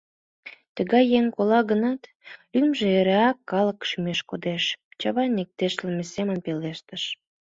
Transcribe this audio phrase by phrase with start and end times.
[0.75, 2.01] Тыгай еҥ кола гынат,
[2.57, 4.63] лӱмжӧ эреак калык шӱмеш кодеш,—
[4.99, 7.03] Чавайн иктешлыме семын пелештыш.